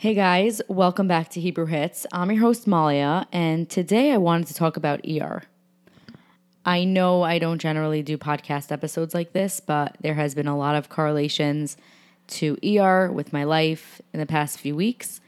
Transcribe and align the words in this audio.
Hey 0.00 0.14
guys, 0.14 0.62
welcome 0.68 1.08
back 1.08 1.28
to 1.30 1.40
Hebrew 1.40 1.66
Hits. 1.66 2.06
I'm 2.12 2.30
your 2.30 2.40
host 2.40 2.68
Malia, 2.68 3.26
and 3.32 3.68
today 3.68 4.12
I 4.12 4.16
wanted 4.16 4.46
to 4.46 4.54
talk 4.54 4.76
about 4.76 5.00
ER. 5.04 5.42
I 6.64 6.84
know 6.84 7.24
I 7.24 7.40
don't 7.40 7.58
generally 7.58 8.04
do 8.04 8.16
podcast 8.16 8.70
episodes 8.70 9.12
like 9.12 9.32
this, 9.32 9.58
but 9.58 9.96
there 10.00 10.14
has 10.14 10.36
been 10.36 10.46
a 10.46 10.56
lot 10.56 10.76
of 10.76 10.88
correlations 10.88 11.76
to 12.28 12.56
ER 12.64 13.10
with 13.10 13.32
my 13.32 13.42
life 13.42 14.00
in 14.12 14.20
the 14.20 14.26
past 14.26 14.60
few 14.60 14.76
weeks, 14.76 15.20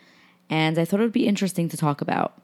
and 0.49 0.79
I 0.79 0.85
thought 0.85 1.01
it 1.01 1.03
would 1.03 1.11
be 1.11 1.27
interesting 1.27 1.69
to 1.69 1.77
talk 1.77 2.01
about. 2.01 2.41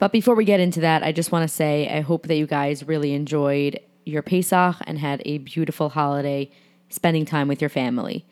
But 0.00 0.10
before 0.10 0.34
we 0.34 0.44
get 0.44 0.58
into 0.58 0.80
that, 0.80 1.04
I 1.04 1.12
just 1.12 1.30
want 1.30 1.48
to 1.48 1.54
say 1.54 1.88
I 1.88 2.00
hope 2.00 2.26
that 2.26 2.34
you 2.34 2.48
guys 2.48 2.82
really 2.82 3.14
enjoyed 3.14 3.78
your 4.04 4.22
Pesach 4.22 4.74
and 4.88 4.98
had 4.98 5.22
a 5.24 5.38
beautiful 5.38 5.90
holiday 5.90 6.50
spending 6.88 7.24
time 7.24 7.46
with 7.46 7.60
your 7.60 7.70
family. 7.70 8.24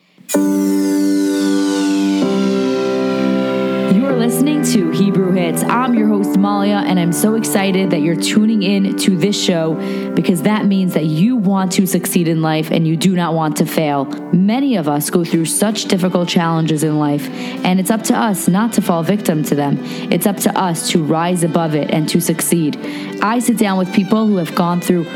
You 3.93 4.05
are 4.07 4.13
listening 4.13 4.63
to 4.65 4.91
Hebrew 4.91 5.33
Hits. 5.33 5.63
I'm 5.63 5.95
your 5.95 6.09
host, 6.09 6.39
Malia, 6.39 6.77
and 6.77 7.01
I'm 7.01 7.13
so 7.13 7.37
excited 7.37 7.91
that 7.91 8.03
you're 8.03 8.21
tuning 8.21 8.63
in 8.63 8.99
to 8.99 9.17
this 9.17 9.43
show 9.43 9.77
because 10.15 10.43
that 10.43 10.67
means 10.67 10.93
that 10.93 11.07
you 11.07 11.37
want 11.37 11.73
to 11.73 11.87
succeed 11.87 12.29
in 12.29 12.43
life 12.43 12.71
and 12.71 12.87
you 12.87 12.99
do 12.99 13.17
not 13.17 13.33
want 13.33 13.57
to 13.57 13.67
fail. 13.67 14.05
Many 14.33 14.77
of 14.77 14.89
us 14.89 15.09
go 15.09 15.25
through 15.25 15.47
such 15.47 15.87
difficult 15.87 16.29
challenges 16.29 16.85
in 16.85 16.99
life, 16.99 17.31
and 17.65 17.81
it's 17.81 17.91
up 17.91 18.03
to 18.05 18.15
us 18.15 18.47
not 18.47 18.75
to 18.75 18.83
fall 18.83 19.03
victim 19.03 19.43
to 19.45 19.55
them. 19.55 19.79
It's 20.13 20.27
up 20.27 20.37
to 20.39 20.59
us 20.59 20.91
to 20.91 21.03
rise 21.03 21.43
above 21.43 21.75
it 21.75 21.91
and 21.91 22.07
to 22.11 22.21
succeed. 22.21 22.77
I 23.23 23.39
sit 23.39 23.57
down 23.57 23.79
with 23.79 23.91
people 23.95 24.27
who 24.27 24.37
have 24.37 24.55
gone 24.55 24.83
through 24.83 25.07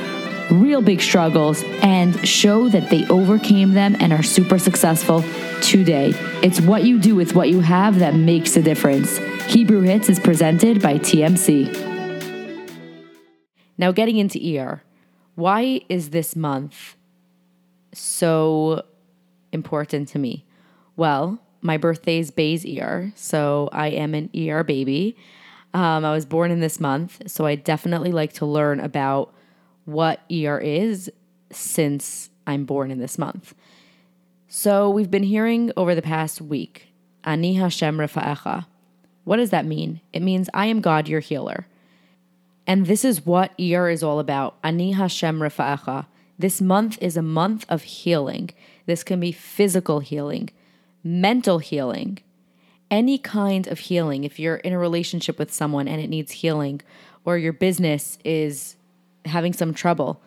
real 0.50 0.82
big 0.82 1.00
struggles 1.00 1.62
and 1.82 2.26
show 2.26 2.68
that 2.68 2.90
they 2.90 3.06
overcame 3.08 3.72
them 3.72 3.96
and 4.00 4.12
are 4.12 4.22
super 4.22 4.58
successful 4.58 5.22
today. 5.62 6.12
It's 6.42 6.60
what 6.60 6.84
you 6.84 6.98
do 6.98 7.14
with 7.14 7.34
what 7.34 7.48
you 7.48 7.60
have 7.60 7.98
that 8.00 8.14
makes 8.14 8.56
a 8.56 8.62
difference. 8.62 9.18
Hebrew 9.46 9.82
Hits 9.82 10.08
is 10.08 10.18
presented 10.18 10.82
by 10.82 10.98
TMC. 10.98 11.90
Now, 13.78 13.92
getting 13.92 14.18
into 14.18 14.38
ER, 14.58 14.82
why 15.34 15.80
is 15.88 16.10
this 16.10 16.36
month 16.36 16.96
so 17.92 18.84
important 19.52 20.08
to 20.08 20.18
me? 20.18 20.44
Well, 20.96 21.40
my 21.62 21.76
birthday 21.76 22.18
is 22.18 22.30
Bay's 22.30 22.66
ER, 22.66 23.12
so 23.14 23.68
I 23.72 23.88
am 23.88 24.14
an 24.14 24.30
ER 24.36 24.64
baby. 24.64 25.16
Um, 25.74 26.04
I 26.04 26.12
was 26.12 26.26
born 26.26 26.50
in 26.50 26.60
this 26.60 26.80
month, 26.80 27.22
so 27.30 27.46
I 27.46 27.54
definitely 27.54 28.12
like 28.12 28.34
to 28.34 28.46
learn 28.46 28.78
about 28.80 29.32
what 29.84 30.20
ER 30.30 30.58
is 30.58 31.10
since 31.50 32.30
I'm 32.46 32.64
born 32.64 32.90
in 32.90 32.98
this 32.98 33.18
month. 33.18 33.54
So 34.48 34.90
we've 34.90 35.10
been 35.10 35.22
hearing 35.22 35.72
over 35.76 35.94
the 35.94 36.02
past 36.02 36.40
week, 36.40 36.88
Ani 37.24 37.54
Hashem 37.54 37.96
Rafa'echa. 37.96 38.66
What 39.24 39.36
does 39.36 39.50
that 39.50 39.64
mean? 39.64 40.00
It 40.12 40.20
means 40.20 40.50
I 40.52 40.66
am 40.66 40.80
God, 40.80 41.08
your 41.08 41.20
healer. 41.20 41.66
And 42.66 42.86
this 42.86 43.04
is 43.04 43.26
what 43.26 43.52
ER 43.60 43.88
is 43.88 44.02
all 44.02 44.18
about. 44.18 44.56
Ani 44.62 44.92
Hashem 44.92 45.40
Rafa'echa. 45.40 46.06
This 46.38 46.60
month 46.60 46.98
is 47.00 47.16
a 47.16 47.22
month 47.22 47.64
of 47.68 47.82
healing. 47.82 48.50
This 48.86 49.04
can 49.04 49.20
be 49.20 49.32
physical 49.32 50.00
healing, 50.00 50.50
mental 51.04 51.58
healing, 51.58 52.18
any 52.90 53.16
kind 53.16 53.66
of 53.68 53.78
healing. 53.78 54.24
If 54.24 54.38
you're 54.38 54.56
in 54.56 54.72
a 54.72 54.78
relationship 54.78 55.38
with 55.38 55.52
someone 55.52 55.88
and 55.88 56.00
it 56.00 56.08
needs 56.08 56.32
healing, 56.32 56.80
or 57.24 57.38
your 57.38 57.52
business 57.52 58.18
is 58.24 58.76
having 59.26 59.52
some 59.52 59.74
trouble, 59.74 60.20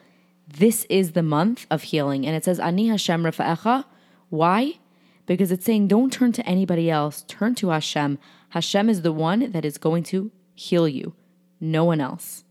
this 0.47 0.85
is 0.89 1.11
the 1.11 1.23
month 1.23 1.65
of 1.69 1.83
healing. 1.83 2.25
And 2.25 2.35
it 2.35 2.43
says, 2.43 2.59
Ani 2.59 2.87
Hashem 2.87 3.23
Rafa'echa. 3.23 3.85
Why? 4.29 4.79
Because 5.25 5.51
it's 5.51 5.65
saying, 5.65 5.87
don't 5.87 6.13
turn 6.13 6.31
to 6.33 6.45
anybody 6.47 6.89
else, 6.89 7.23
turn 7.27 7.55
to 7.55 7.69
Hashem. 7.69 8.19
Hashem 8.49 8.89
is 8.89 9.01
the 9.01 9.11
one 9.11 9.51
that 9.51 9.65
is 9.65 9.77
going 9.77 10.03
to 10.03 10.31
heal 10.53 10.87
you, 10.87 11.13
no 11.59 11.83
one 11.83 11.99
else. 11.99 12.43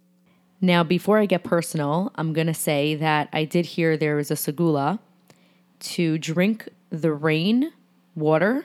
Now, 0.60 0.82
before 0.82 1.18
I 1.18 1.26
get 1.26 1.44
personal, 1.44 2.10
I'm 2.14 2.32
going 2.32 2.46
to 2.46 2.54
say 2.54 2.94
that 2.94 3.28
I 3.32 3.44
did 3.44 3.66
hear 3.66 3.96
there 3.96 4.18
is 4.18 4.30
a 4.30 4.34
segula 4.34 4.98
to 5.80 6.18
drink 6.18 6.68
the 6.90 7.12
rain 7.12 7.72
water 8.14 8.64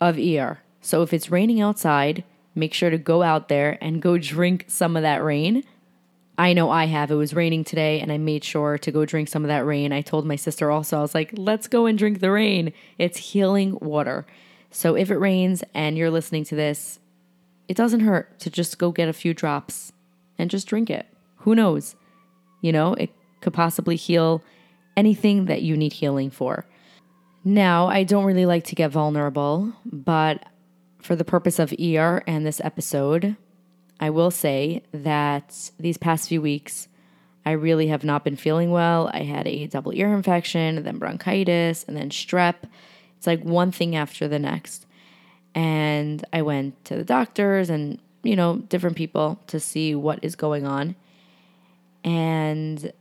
of 0.00 0.18
ER. 0.18 0.60
So 0.80 1.02
if 1.02 1.12
it's 1.12 1.30
raining 1.30 1.60
outside, 1.60 2.24
make 2.54 2.74
sure 2.74 2.90
to 2.90 2.98
go 2.98 3.22
out 3.22 3.48
there 3.48 3.78
and 3.80 4.02
go 4.02 4.18
drink 4.18 4.66
some 4.68 4.96
of 4.96 5.02
that 5.02 5.22
rain 5.24 5.64
I 6.38 6.54
know 6.54 6.70
I 6.70 6.86
have. 6.86 7.10
It 7.10 7.16
was 7.16 7.34
raining 7.34 7.64
today 7.64 8.00
and 8.00 8.10
I 8.10 8.18
made 8.18 8.42
sure 8.42 8.78
to 8.78 8.90
go 8.90 9.04
drink 9.04 9.28
some 9.28 9.44
of 9.44 9.48
that 9.48 9.66
rain. 9.66 9.92
I 9.92 10.00
told 10.00 10.26
my 10.26 10.36
sister 10.36 10.70
also, 10.70 10.98
I 10.98 11.02
was 11.02 11.14
like, 11.14 11.32
let's 11.36 11.68
go 11.68 11.86
and 11.86 11.98
drink 11.98 12.20
the 12.20 12.30
rain. 12.30 12.72
It's 12.98 13.18
healing 13.18 13.78
water. 13.80 14.26
So 14.70 14.96
if 14.96 15.10
it 15.10 15.18
rains 15.18 15.62
and 15.74 15.98
you're 15.98 16.10
listening 16.10 16.44
to 16.44 16.56
this, 16.56 16.98
it 17.68 17.76
doesn't 17.76 18.00
hurt 18.00 18.38
to 18.40 18.50
just 18.50 18.78
go 18.78 18.90
get 18.90 19.08
a 19.08 19.12
few 19.12 19.34
drops 19.34 19.92
and 20.38 20.50
just 20.50 20.66
drink 20.66 20.88
it. 20.88 21.06
Who 21.38 21.54
knows? 21.54 21.96
You 22.62 22.72
know, 22.72 22.94
it 22.94 23.10
could 23.40 23.52
possibly 23.52 23.96
heal 23.96 24.42
anything 24.96 25.44
that 25.46 25.62
you 25.62 25.76
need 25.76 25.92
healing 25.92 26.30
for. 26.30 26.66
Now, 27.44 27.88
I 27.88 28.04
don't 28.04 28.24
really 28.24 28.46
like 28.46 28.64
to 28.64 28.74
get 28.74 28.90
vulnerable, 28.90 29.72
but 29.84 30.44
for 31.02 31.16
the 31.16 31.24
purpose 31.24 31.58
of 31.58 31.74
ER 31.78 32.22
and 32.26 32.46
this 32.46 32.60
episode, 32.62 33.36
I 34.00 34.10
will 34.10 34.30
say 34.30 34.82
that 34.92 35.70
these 35.78 35.96
past 35.96 36.28
few 36.28 36.42
weeks, 36.42 36.88
I 37.44 37.52
really 37.52 37.88
have 37.88 38.04
not 38.04 38.24
been 38.24 38.36
feeling 38.36 38.70
well. 38.70 39.10
I 39.12 39.22
had 39.22 39.46
a 39.46 39.66
double 39.66 39.92
ear 39.94 40.12
infection, 40.14 40.82
then 40.82 40.98
bronchitis, 40.98 41.84
and 41.86 41.96
then 41.96 42.10
strep. 42.10 42.54
It's 43.16 43.26
like 43.26 43.42
one 43.44 43.72
thing 43.72 43.96
after 43.96 44.28
the 44.28 44.38
next. 44.38 44.86
And 45.54 46.24
I 46.32 46.42
went 46.42 46.84
to 46.86 46.96
the 46.96 47.04
doctors 47.04 47.68
and, 47.68 47.98
you 48.22 48.36
know, 48.36 48.56
different 48.56 48.96
people 48.96 49.38
to 49.48 49.60
see 49.60 49.94
what 49.94 50.18
is 50.22 50.34
going 50.34 50.66
on. 50.66 50.94
And 52.04 52.92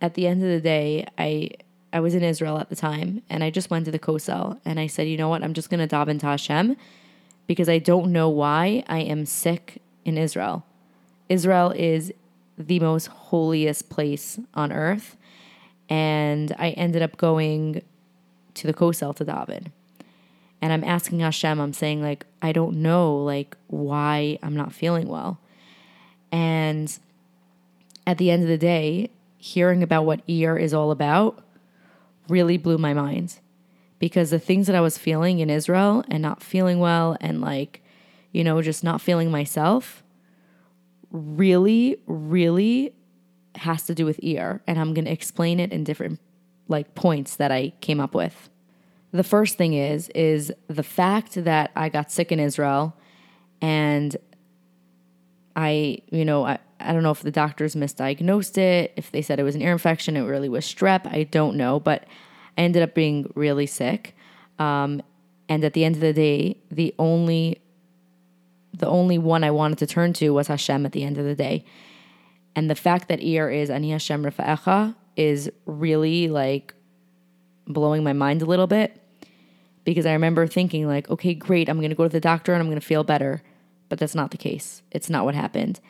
at 0.00 0.14
the 0.14 0.26
end 0.26 0.42
of 0.42 0.48
the 0.48 0.60
day, 0.60 1.06
I 1.18 1.50
I 1.92 2.00
was 2.00 2.14
in 2.14 2.22
Israel 2.22 2.58
at 2.58 2.68
the 2.68 2.76
time 2.76 3.22
and 3.30 3.42
I 3.42 3.50
just 3.50 3.70
went 3.70 3.86
to 3.86 3.90
the 3.90 3.98
Kosel 3.98 4.58
and 4.64 4.78
I 4.78 4.86
said, 4.86 5.08
you 5.08 5.16
know 5.16 5.28
what, 5.28 5.42
I'm 5.42 5.54
just 5.54 5.70
gonna 5.70 5.88
daven 5.88 6.20
to 6.20 6.26
Hashem 6.26 6.76
because 7.46 7.68
I 7.68 7.78
don't 7.78 8.12
know 8.12 8.28
why 8.28 8.84
I 8.86 9.00
am 9.00 9.24
sick 9.24 9.80
in 10.06 10.16
Israel. 10.16 10.64
Israel 11.28 11.72
is 11.72 12.14
the 12.56 12.80
most 12.80 13.08
holiest 13.08 13.90
place 13.90 14.38
on 14.54 14.72
earth. 14.72 15.16
And 15.90 16.54
I 16.58 16.70
ended 16.70 17.02
up 17.02 17.16
going 17.16 17.82
to 18.54 18.66
the 18.66 18.72
Kosel 18.72 19.14
to 19.16 19.24
daven. 19.24 19.66
And 20.62 20.72
I'm 20.72 20.84
asking 20.84 21.20
Hashem, 21.20 21.60
I'm 21.60 21.74
saying, 21.74 22.02
like, 22.02 22.24
I 22.40 22.52
don't 22.52 22.76
know, 22.76 23.16
like, 23.16 23.56
why 23.66 24.38
I'm 24.42 24.56
not 24.56 24.72
feeling 24.72 25.08
well. 25.08 25.38
And 26.32 26.96
at 28.06 28.18
the 28.18 28.30
end 28.30 28.42
of 28.42 28.48
the 28.48 28.56
day, 28.56 29.10
hearing 29.36 29.82
about 29.82 30.04
what 30.04 30.22
ER 30.30 30.56
is 30.56 30.72
all 30.72 30.90
about 30.90 31.42
really 32.28 32.56
blew 32.56 32.78
my 32.78 32.94
mind 32.94 33.38
because 33.98 34.30
the 34.30 34.38
things 34.38 34.66
that 34.66 34.76
I 34.76 34.80
was 34.80 34.98
feeling 34.98 35.40
in 35.40 35.50
Israel 35.50 36.04
and 36.08 36.22
not 36.22 36.42
feeling 36.42 36.78
well 36.78 37.16
and 37.20 37.40
like 37.40 37.82
you 38.36 38.44
know, 38.44 38.60
just 38.60 38.84
not 38.84 39.00
feeling 39.00 39.30
myself 39.30 40.04
really, 41.10 41.96
really 42.06 42.94
has 43.54 43.84
to 43.84 43.94
do 43.94 44.04
with 44.04 44.20
ER. 44.22 44.60
And 44.66 44.78
I'm 44.78 44.92
going 44.92 45.06
to 45.06 45.10
explain 45.10 45.58
it 45.58 45.72
in 45.72 45.84
different 45.84 46.20
like 46.68 46.94
points 46.94 47.36
that 47.36 47.50
I 47.50 47.72
came 47.80 47.98
up 47.98 48.14
with. 48.14 48.50
The 49.10 49.24
first 49.24 49.56
thing 49.56 49.72
is 49.72 50.10
is 50.10 50.52
the 50.68 50.82
fact 50.82 51.42
that 51.44 51.70
I 51.74 51.88
got 51.88 52.12
sick 52.12 52.30
in 52.30 52.38
Israel 52.38 52.94
and 53.62 54.14
I, 55.54 56.00
you 56.10 56.26
know, 56.26 56.44
I, 56.44 56.58
I 56.78 56.92
don't 56.92 57.02
know 57.02 57.12
if 57.12 57.22
the 57.22 57.30
doctors 57.30 57.74
misdiagnosed 57.74 58.58
it, 58.58 58.92
if 58.96 59.12
they 59.12 59.22
said 59.22 59.40
it 59.40 59.44
was 59.44 59.54
an 59.54 59.62
ear 59.62 59.72
infection, 59.72 60.14
it 60.14 60.24
really 60.24 60.50
was 60.50 60.66
strep. 60.66 61.06
I 61.06 61.22
don't 61.22 61.56
know, 61.56 61.80
but 61.80 62.04
I 62.58 62.60
ended 62.60 62.82
up 62.82 62.92
being 62.92 63.32
really 63.34 63.66
sick. 63.66 64.14
Um, 64.58 65.00
and 65.48 65.64
at 65.64 65.72
the 65.72 65.86
end 65.86 65.94
of 65.94 66.02
the 66.02 66.12
day, 66.12 66.58
the 66.70 66.94
only 66.98 67.62
the 68.76 68.86
only 68.86 69.18
one 69.18 69.42
I 69.44 69.50
wanted 69.50 69.78
to 69.78 69.86
turn 69.86 70.12
to 70.14 70.30
was 70.30 70.48
Hashem 70.48 70.84
at 70.84 70.92
the 70.92 71.02
end 71.02 71.18
of 71.18 71.24
the 71.24 71.34
day. 71.34 71.64
And 72.54 72.70
the 72.70 72.74
fact 72.74 73.08
that 73.08 73.20
ER 73.20 73.50
is 73.50 73.70
Ani 73.70 73.90
Hashem 73.90 74.24
Rafa'echa 74.24 74.94
is 75.16 75.50
really 75.64 76.28
like 76.28 76.74
blowing 77.66 78.04
my 78.04 78.12
mind 78.12 78.42
a 78.42 78.46
little 78.46 78.66
bit 78.66 79.00
because 79.84 80.06
I 80.06 80.12
remember 80.12 80.46
thinking 80.46 80.86
like, 80.86 81.08
okay, 81.10 81.34
great, 81.34 81.68
I'm 81.68 81.78
going 81.78 81.90
to 81.90 81.96
go 81.96 82.04
to 82.04 82.08
the 82.08 82.20
doctor 82.20 82.52
and 82.52 82.60
I'm 82.60 82.68
going 82.68 82.80
to 82.80 82.86
feel 82.86 83.04
better. 83.04 83.42
But 83.88 83.98
that's 83.98 84.14
not 84.14 84.30
the 84.30 84.36
case. 84.36 84.82
It's 84.90 85.08
not 85.08 85.24
what 85.24 85.34
happened. 85.34 85.80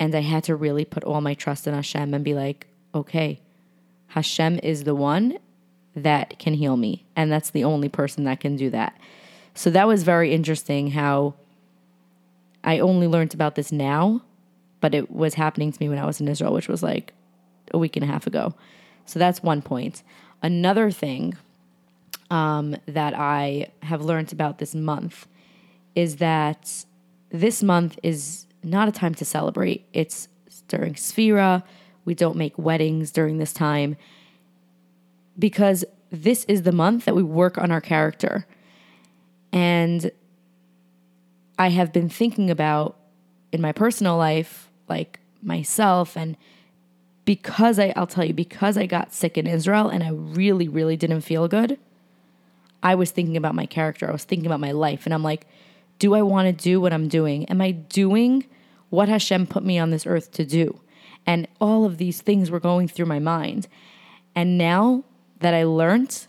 And 0.00 0.14
I 0.14 0.20
had 0.20 0.44
to 0.44 0.56
really 0.56 0.84
put 0.84 1.04
all 1.04 1.20
my 1.20 1.34
trust 1.34 1.66
in 1.66 1.74
Hashem 1.74 2.12
and 2.12 2.24
be 2.24 2.34
like, 2.34 2.66
okay, 2.92 3.40
Hashem 4.08 4.58
is 4.62 4.84
the 4.84 4.96
one 4.96 5.38
that 5.94 6.38
can 6.38 6.54
heal 6.54 6.76
me. 6.76 7.06
And 7.14 7.30
that's 7.30 7.50
the 7.50 7.64
only 7.64 7.88
person 7.88 8.24
that 8.24 8.40
can 8.40 8.56
do 8.56 8.68
that. 8.70 8.98
So 9.54 9.70
that 9.70 9.86
was 9.86 10.02
very 10.02 10.32
interesting 10.32 10.90
how 10.90 11.34
I 12.64 12.78
only 12.78 13.06
learned 13.06 13.34
about 13.34 13.54
this 13.54 13.72
now, 13.72 14.22
but 14.80 14.94
it 14.94 15.10
was 15.10 15.34
happening 15.34 15.72
to 15.72 15.80
me 15.80 15.88
when 15.88 15.98
I 15.98 16.06
was 16.06 16.20
in 16.20 16.28
Israel, 16.28 16.52
which 16.52 16.68
was 16.68 16.82
like 16.82 17.12
a 17.72 17.78
week 17.78 17.96
and 17.96 18.04
a 18.04 18.08
half 18.08 18.26
ago. 18.26 18.54
So 19.06 19.18
that's 19.18 19.42
one 19.42 19.62
point. 19.62 20.02
Another 20.42 20.90
thing 20.90 21.36
um, 22.30 22.76
that 22.86 23.14
I 23.14 23.68
have 23.82 24.02
learned 24.02 24.32
about 24.32 24.58
this 24.58 24.74
month 24.74 25.26
is 25.94 26.16
that 26.16 26.84
this 27.30 27.62
month 27.62 27.98
is 28.02 28.46
not 28.62 28.88
a 28.88 28.92
time 28.92 29.14
to 29.16 29.24
celebrate. 29.24 29.86
It's 29.92 30.28
during 30.68 30.94
Sphira. 30.94 31.62
We 32.04 32.14
don't 32.14 32.36
make 32.36 32.56
weddings 32.58 33.10
during 33.10 33.38
this 33.38 33.52
time 33.52 33.96
because 35.38 35.84
this 36.10 36.44
is 36.44 36.62
the 36.62 36.72
month 36.72 37.04
that 37.04 37.14
we 37.14 37.22
work 37.22 37.58
on 37.58 37.70
our 37.70 37.80
character. 37.80 38.46
And 39.52 40.10
I 41.58 41.68
have 41.68 41.92
been 41.92 42.08
thinking 42.08 42.50
about 42.50 42.96
in 43.52 43.60
my 43.60 43.72
personal 43.72 44.16
life, 44.16 44.70
like 44.88 45.20
myself, 45.42 46.16
and 46.16 46.36
because 47.24 47.78
I, 47.78 47.92
I'll 47.96 48.06
tell 48.06 48.24
you, 48.24 48.34
because 48.34 48.76
I 48.76 48.86
got 48.86 49.12
sick 49.12 49.38
in 49.38 49.46
Israel 49.46 49.88
and 49.88 50.02
I 50.02 50.10
really, 50.10 50.68
really 50.68 50.96
didn't 50.96 51.20
feel 51.20 51.48
good, 51.48 51.78
I 52.82 52.94
was 52.94 53.10
thinking 53.10 53.36
about 53.36 53.54
my 53.54 53.66
character. 53.66 54.08
I 54.08 54.12
was 54.12 54.24
thinking 54.24 54.46
about 54.46 54.60
my 54.60 54.72
life. 54.72 55.04
And 55.04 55.14
I'm 55.14 55.22
like, 55.22 55.46
do 55.98 56.14
I 56.14 56.22
want 56.22 56.46
to 56.46 56.64
do 56.64 56.80
what 56.80 56.92
I'm 56.92 57.08
doing? 57.08 57.44
Am 57.46 57.60
I 57.60 57.70
doing 57.70 58.44
what 58.90 59.08
Hashem 59.08 59.46
put 59.46 59.64
me 59.64 59.78
on 59.78 59.90
this 59.90 60.06
earth 60.06 60.32
to 60.32 60.44
do? 60.44 60.80
And 61.24 61.46
all 61.60 61.84
of 61.84 61.98
these 61.98 62.20
things 62.20 62.50
were 62.50 62.58
going 62.58 62.88
through 62.88 63.06
my 63.06 63.20
mind. 63.20 63.68
And 64.34 64.58
now 64.58 65.04
that 65.38 65.54
I 65.54 65.62
learned 65.62 66.26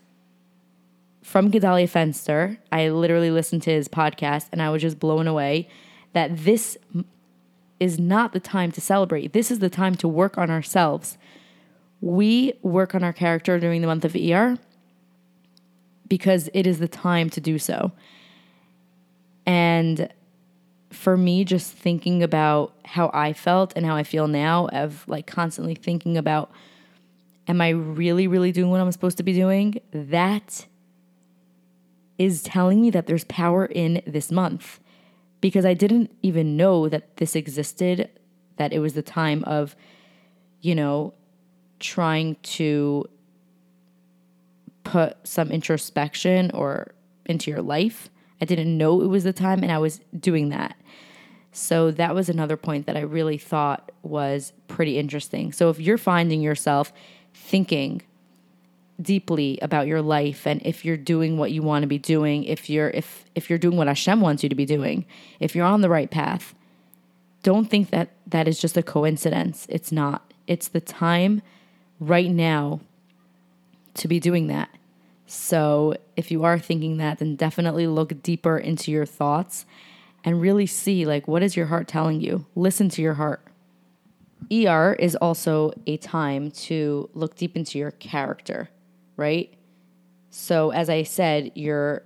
from 1.33 1.49
Gedalia 1.49 1.89
Fenster, 1.89 2.59
I 2.71 2.89
literally 2.89 3.31
listened 3.31 3.63
to 3.63 3.71
his 3.71 3.87
podcast 3.87 4.49
and 4.51 4.61
I 4.61 4.69
was 4.69 4.83
just 4.83 4.99
blown 4.99 5.27
away 5.27 5.67
that 6.13 6.37
this 6.45 6.77
is 7.79 7.97
not 7.97 8.33
the 8.33 8.39
time 8.39 8.71
to 8.73 8.79
celebrate. 8.79 9.33
This 9.33 9.49
is 9.49 9.57
the 9.57 9.67
time 9.67 9.95
to 9.95 10.07
work 10.07 10.37
on 10.37 10.51
ourselves. 10.51 11.17
We 12.01 12.53
work 12.61 12.93
on 12.93 13.03
our 13.03 13.13
character 13.13 13.57
during 13.59 13.81
the 13.81 13.87
month 13.87 14.05
of 14.05 14.15
ER 14.15 14.59
because 16.07 16.51
it 16.53 16.67
is 16.67 16.77
the 16.77 16.87
time 16.87 17.31
to 17.31 17.41
do 17.41 17.57
so. 17.57 17.93
And 19.47 20.09
for 20.91 21.17
me, 21.17 21.45
just 21.45 21.73
thinking 21.73 22.21
about 22.21 22.75
how 22.85 23.09
I 23.11 23.33
felt 23.33 23.73
and 23.75 23.87
how 23.87 23.95
I 23.95 24.03
feel 24.03 24.27
now, 24.27 24.67
of 24.67 25.03
like 25.07 25.25
constantly 25.25 25.73
thinking 25.73 26.15
about, 26.15 26.51
am 27.47 27.59
I 27.59 27.69
really, 27.69 28.27
really 28.27 28.51
doing 28.51 28.69
what 28.69 28.79
I'm 28.79 28.91
supposed 28.91 29.17
to 29.17 29.23
be 29.23 29.33
doing? 29.33 29.79
That 29.91 30.67
is 32.17 32.43
telling 32.43 32.81
me 32.81 32.89
that 32.91 33.07
there's 33.07 33.23
power 33.25 33.65
in 33.65 34.01
this 34.05 34.31
month 34.31 34.79
because 35.41 35.65
I 35.65 35.73
didn't 35.73 36.15
even 36.21 36.55
know 36.55 36.87
that 36.87 37.17
this 37.17 37.35
existed, 37.35 38.09
that 38.57 38.71
it 38.71 38.79
was 38.79 38.93
the 38.93 39.01
time 39.01 39.43
of, 39.43 39.75
you 40.61 40.75
know, 40.75 41.13
trying 41.79 42.37
to 42.43 43.05
put 44.83 45.17
some 45.23 45.49
introspection 45.49 46.51
or 46.51 46.93
into 47.25 47.51
your 47.51 47.61
life. 47.61 48.09
I 48.41 48.45
didn't 48.45 48.77
know 48.77 49.01
it 49.01 49.07
was 49.07 49.23
the 49.23 49.33
time 49.33 49.63
and 49.63 49.71
I 49.71 49.79
was 49.79 49.99
doing 50.17 50.49
that. 50.49 50.77
So 51.51 51.91
that 51.91 52.15
was 52.15 52.29
another 52.29 52.57
point 52.57 52.87
that 52.87 52.97
I 52.97 53.01
really 53.01 53.37
thought 53.37 53.91
was 54.01 54.53
pretty 54.67 54.97
interesting. 54.97 55.51
So 55.51 55.69
if 55.69 55.79
you're 55.79 55.97
finding 55.97 56.41
yourself 56.41 56.91
thinking 57.33 58.01
deeply 59.03 59.59
about 59.61 59.87
your 59.87 60.01
life 60.01 60.47
and 60.47 60.61
if 60.65 60.83
you're 60.85 60.97
doing 60.97 61.37
what 61.37 61.51
you 61.51 61.61
want 61.61 61.83
to 61.83 61.87
be 61.87 61.97
doing, 61.97 62.43
if 62.45 62.69
you're 62.69 62.89
if 62.89 63.25
if 63.35 63.49
you're 63.49 63.59
doing 63.59 63.77
what 63.77 63.87
Hashem 63.87 64.21
wants 64.21 64.43
you 64.43 64.49
to 64.49 64.55
be 64.55 64.65
doing, 64.65 65.05
if 65.39 65.55
you're 65.55 65.65
on 65.65 65.81
the 65.81 65.89
right 65.89 66.09
path, 66.09 66.55
don't 67.43 67.69
think 67.69 67.89
that 67.89 68.09
that 68.27 68.47
is 68.47 68.59
just 68.59 68.77
a 68.77 68.83
coincidence. 68.83 69.67
It's 69.69 69.91
not. 69.91 70.33
It's 70.47 70.67
the 70.67 70.81
time 70.81 71.41
right 71.99 72.29
now 72.29 72.81
to 73.95 74.07
be 74.07 74.19
doing 74.19 74.47
that. 74.47 74.69
So, 75.25 75.95
if 76.15 76.31
you 76.31 76.43
are 76.43 76.59
thinking 76.59 76.97
that, 76.97 77.19
then 77.19 77.35
definitely 77.35 77.87
look 77.87 78.21
deeper 78.21 78.57
into 78.57 78.91
your 78.91 79.05
thoughts 79.05 79.65
and 80.23 80.41
really 80.41 80.65
see 80.65 81.05
like 81.05 81.27
what 81.27 81.43
is 81.43 81.55
your 81.55 81.67
heart 81.67 81.87
telling 81.87 82.21
you? 82.21 82.45
Listen 82.55 82.89
to 82.89 83.01
your 83.01 83.15
heart. 83.15 83.41
ER 84.51 84.95
is 84.99 85.15
also 85.15 85.73
a 85.87 85.97
time 85.97 86.51
to 86.51 87.09
look 87.13 87.35
deep 87.35 87.55
into 87.55 87.77
your 87.77 87.91
character, 87.91 88.69
right? 89.17 89.53
So, 90.29 90.71
as 90.71 90.89
I 90.89 91.03
said, 91.03 91.51
you're 91.55 92.03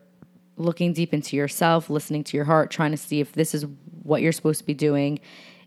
looking 0.58 0.94
deep 0.94 1.14
into 1.14 1.36
yourself, 1.36 1.90
listening 1.90 2.24
to 2.26 2.38
your 2.38 2.46
heart, 2.46 2.72
trying 2.72 2.92
to 2.92 2.98
see 2.98 3.20
if 3.20 3.34
this 3.34 3.54
is 3.54 3.66
what 4.04 4.22
you're 4.22 4.32
supposed 4.32 4.60
to 4.60 4.66
be 4.66 4.74
doing, 4.74 5.20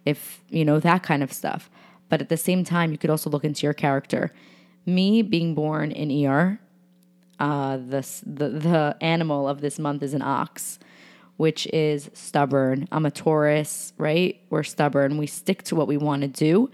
if, 0.04 0.42
you 0.48 0.64
know, 0.64 0.81
that 0.81 1.02
kind 1.02 1.22
of 1.22 1.32
stuff. 1.32 1.70
But 2.08 2.20
at 2.20 2.28
the 2.28 2.37
same 2.37 2.64
time, 2.64 2.92
you 2.92 2.98
could 2.98 3.10
also 3.10 3.31
look 3.31 3.44
into 3.44 3.66
your 3.66 3.75
character. 3.75 4.32
Me 4.84 5.22
being 5.22 5.54
born 5.54 5.92
in 5.92 6.26
ER, 6.26 6.60
uh, 7.38 7.76
the, 7.76 8.06
the, 8.26 8.48
the 8.48 8.96
animal 9.00 9.48
of 9.48 9.60
this 9.60 9.78
month 9.78 10.02
is 10.02 10.14
an 10.14 10.22
ox 10.22 10.78
which 11.40 11.66
is 11.69 12.10
stubborn. 12.12 12.87
I'm 12.92 13.06
a 13.06 13.10
Taurus, 13.10 13.94
right? 13.96 14.38
We're 14.50 14.62
stubborn. 14.62 15.16
We 15.16 15.26
stick 15.26 15.62
to 15.62 15.75
what 15.75 15.88
we 15.88 15.96
want 15.96 16.20
to 16.20 16.28
do. 16.28 16.70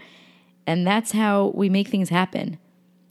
And 0.65 0.85
that's 0.85 1.13
how 1.13 1.53
we 1.55 1.69
make 1.69 1.87
things 1.87 2.09
happen. 2.09 2.59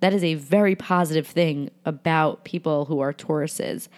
That 0.00 0.12
is 0.12 0.22
a 0.22 0.34
very 0.34 0.74
positive 0.74 1.26
thing 1.26 1.70
about 1.84 2.44
people 2.44 2.84
who 2.84 3.00
are 3.00 3.12
Tauruses. 3.12 3.88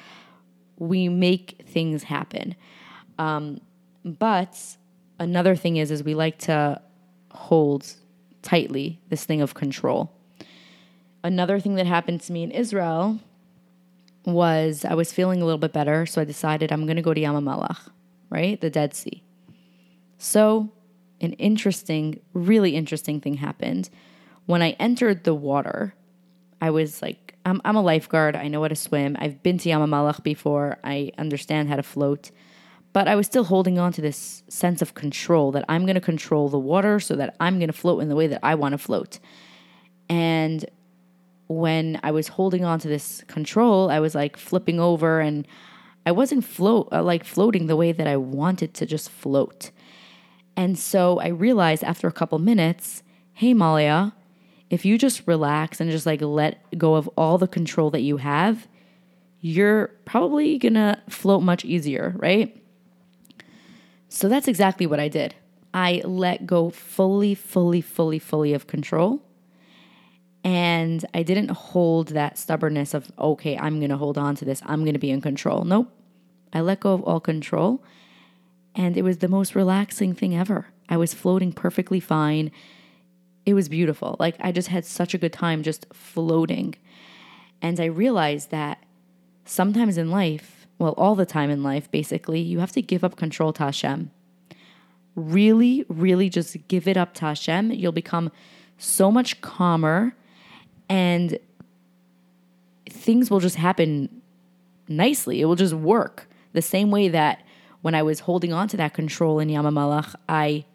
We 0.79 1.09
make 1.09 1.63
things 1.67 2.05
happen. 2.05 2.55
Um, 3.19 3.61
but 4.05 4.77
another 5.19 5.57
thing 5.57 5.77
is, 5.77 5.91
is 5.91 6.03
we 6.05 6.15
like 6.15 6.39
to 6.39 6.81
hold 7.33 7.95
tightly 8.43 9.01
this 9.09 9.25
thing 9.25 9.41
of 9.41 9.55
control. 9.55 10.13
Another 11.25 11.59
thing 11.59 11.75
that 11.75 11.87
happened 11.87 12.21
to 12.23 12.33
me 12.33 12.45
in 12.45 12.51
Israel 12.51 13.19
was 14.25 14.85
I 14.85 14.95
was 14.95 15.13
feeling 15.13 15.43
a 15.43 15.45
little 15.45 15.59
bit 15.59 15.73
better, 15.73 16.07
so 16.07 16.21
I 16.21 16.25
decided 16.25 16.71
I'm 16.71 16.87
going 16.87 16.97
to 16.97 17.03
go 17.03 17.15
to 17.15 17.21
Yamamalach, 17.21 17.91
right? 18.31 18.61
The 18.61 18.71
Dead 18.71 18.95
Sea. 18.95 19.23
So, 20.19 20.71
an 21.21 21.33
interesting, 21.35 22.21
really 22.33 22.77
interesting 22.77 23.21
thing 23.21 23.35
happened. 23.35 23.91
When 24.49 24.63
I 24.63 24.71
entered 24.81 25.25
the 25.25 25.35
water, 25.35 25.93
I 26.59 26.71
was 26.71 27.03
like, 27.03 27.35
I'm, 27.45 27.61
I'm 27.67 27.77
a 27.77 27.83
lifeguard. 27.83 28.35
I 28.35 28.49
know 28.49 28.63
how 28.63 28.69
to 28.69 28.75
swim. 28.75 29.15
I've 29.21 29.43
been 29.43 29.59
to 29.59 29.69
Yamamalach 29.69 30.23
before. 30.23 30.79
I 30.83 31.13
understand 31.19 31.69
how 31.69 31.77
to 31.77 31.83
float. 31.83 32.31
But 32.95 33.09
I 33.09 33.15
was 33.15 33.27
still 33.27 33.45
holding 33.45 33.79
on 33.79 33.93
to 33.93 34.01
this 34.01 34.43
sense 34.49 34.81
of 34.81 34.95
control 34.95 35.53
that 35.53 35.67
I'm 35.69 35.85
going 35.85 35.97
to 35.97 36.01
control 36.01 36.49
the 36.49 36.59
water 36.59 36.99
so 36.99 37.15
that 37.17 37.37
I'm 37.39 37.59
going 37.59 37.69
to 37.69 37.75
float 37.75 38.01
in 38.01 38.09
the 38.09 38.17
way 38.17 38.27
that 38.27 38.41
I 38.43 38.55
want 38.55 38.73
to 38.73 38.79
float. 38.79 39.19
And 40.09 40.65
when 41.49 42.01
I 42.03 42.11
was 42.11 42.29
holding 42.29 42.65
on 42.65 42.79
to 42.79 42.89
this 42.89 43.23
control, 43.27 43.91
I 43.91 44.01
was 44.01 44.15
like 44.15 44.39
flipping 44.39 44.81
over 44.81 45.21
and 45.21 45.47
I 46.07 46.13
wasn't 46.13 46.43
float 46.43 46.89
uh, 46.91 47.03
like 47.03 47.23
floating 47.23 47.67
the 47.67 47.77
way 47.77 47.93
that 47.93 48.07
I 48.07 48.17
wanted 48.17 48.73
to 48.73 48.87
just 48.87 49.11
float. 49.11 49.73
And 50.57 50.79
so 50.79 51.19
I 51.19 51.29
realized 51.29 51.85
after 51.85 52.09
a 52.09 52.13
couple 52.13 52.39
minutes, 52.39 53.03
hey 53.35 53.53
Malia, 53.53 54.15
if 54.71 54.85
you 54.85 54.99
just 54.99 55.27
relax 55.27 55.81
and 55.81 55.91
just 55.91 56.07
like 56.07 56.21
let 56.21 56.63
go 56.77 56.95
of 56.95 57.09
all 57.17 57.39
the 57.39 57.49
control 57.49 57.91
that 57.91 58.03
you 58.03 58.19
have, 58.19 58.69
you're 59.41 59.89
probably 60.05 60.59
gonna 60.59 61.03
float 61.09 61.43
much 61.43 61.65
easier, 61.65 62.15
right? 62.17 62.55
So 64.09 64.29
that's 64.29 64.49
exactly 64.49 64.87
what 64.87 65.01
I 65.01 65.09
did. 65.09 65.35
I 65.73 66.03
let 66.05 66.47
go 66.47 66.71
fully, 66.71 67.35
fully, 67.35 67.81
fully, 67.81 68.19
fully 68.19 68.55
of 68.55 68.67
control. 68.67 69.23
And 70.45 71.05
I 71.13 71.23
didn't 71.23 71.51
hold 71.51 72.09
that 72.09 72.39
stubbornness 72.39 72.95
of, 72.95 73.11
okay, 73.19 73.59
I'm 73.59 73.81
to 73.91 73.97
hold 73.97 74.17
on 74.17 74.35
to 74.37 74.45
this. 74.45 74.63
I'm 74.65 74.85
to 74.95 74.99
be 74.99 75.11
in 75.11 75.21
control. 75.21 75.65
Nope. 75.65 75.93
I 76.53 76.61
let 76.61 76.81
go 76.81 76.95
of 76.95 77.03
all 77.03 77.21
control. 77.21 77.83
And 78.75 78.97
it 78.97 79.03
was 79.03 79.19
the 79.19 79.29
most 79.29 79.55
relaxing 79.55 80.15
thing 80.15 80.35
ever. 80.35 80.67
I 80.89 80.97
was 80.97 81.13
floating 81.13 81.53
perfectly 81.53 82.01
fine. 82.01 82.51
It 83.49 83.55
was 83.55 83.71
beautiful. 83.71 84.15
Like 84.19 84.37
I 84.41 84.53
just 84.53 84.69
had 84.69 84.85
such 84.85 85.15
a 85.15 85.19
good 85.19 85.33
time 85.33 85.63
just 85.63 85.87
floating. 85.91 86.75
And 87.63 87.81
I 87.81 87.87
realized 87.87 88.51
that 88.51 88.85
sometimes 89.47 89.97
in 89.97 90.11
life, 90.11 90.67
well, 90.79 90.93
all 90.99 91.15
the 91.15 91.25
time 91.25 91.49
in 91.49 91.63
life, 91.63 91.91
basically, 91.91 92.41
you 92.41 92.59
have 92.59 92.73
to 92.73 92.83
give 92.83 93.03
up 93.03 93.17
control 93.17 93.55
to 93.55 93.63
Hashem. 93.63 94.11
Really, 95.15 95.87
really 95.89 96.29
just 96.29 96.59
give 96.69 96.87
it 96.87 96.99
up 96.99 97.15
to 97.15 97.25
Hashem. 97.25 97.73
You'll 97.73 97.91
become 97.91 98.31
so 98.77 99.11
much 99.11 99.41
calmer 99.41 100.15
and 100.91 101.39
things 102.91 103.31
will 103.31 103.41
just 103.41 103.57
happen 103.57 104.21
nicely. 104.89 105.41
It 105.41 105.47
will 105.47 105.57
just 105.57 105.73
work 105.73 106.29
the 106.53 106.61
same 106.61 106.91
way 106.91 107.09
that 107.09 107.43
when 107.81 107.95
I 107.95 108.03
was 108.03 108.21
holding 108.21 108.53
on 108.53 108.69
to 108.69 108.77
that 108.77 108.93
control 108.93 109.39
in 109.39 109.49
Yamamalach, 109.49 110.15
I 110.29 110.67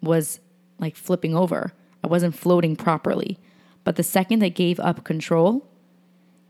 was 0.00 0.38
like 0.78 0.96
flipping 0.96 1.34
over. 1.34 1.72
I 2.02 2.06
wasn't 2.06 2.34
floating 2.34 2.76
properly. 2.76 3.38
But 3.84 3.96
the 3.96 4.02
second 4.02 4.42
I 4.42 4.48
gave 4.48 4.80
up 4.80 5.04
control, 5.04 5.66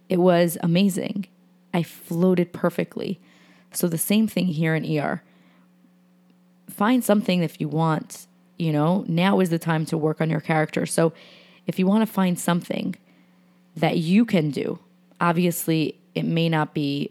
it 0.09 0.19
was 0.19 0.57
amazing. 0.63 1.27
I 1.73 1.83
floated 1.83 2.53
perfectly. 2.53 3.21
So 3.73 3.89
the 3.89 3.99
same 3.99 4.29
thing 4.29 4.47
here 4.47 4.75
in 4.75 4.99
ER. 4.99 5.23
Find 6.71 7.05
something 7.05 7.43
if 7.43 7.61
you 7.61 7.69
want, 7.69 8.27
you 8.57 8.73
know, 8.73 9.05
now 9.09 9.41
is 9.41 9.51
the 9.51 9.59
time 9.59 9.85
to 9.87 9.99
work 9.99 10.21
on 10.21 10.31
your 10.31 10.41
character. 10.41 10.87
So 10.87 11.13
if 11.67 11.79
you 11.79 11.87
want 11.87 12.07
to 12.07 12.13
find 12.13 12.39
something 12.39 12.95
that 13.77 13.99
you 13.99 14.25
can 14.25 14.51
do, 14.51 14.79
obviously, 15.21 15.99
it 16.15 16.25
may 16.25 16.49
not 16.49 16.75
be 16.75 17.11